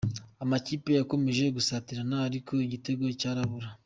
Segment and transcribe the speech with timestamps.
[0.43, 3.67] Amakipe yakomeje gusatirana, ariko igitego cyorabura.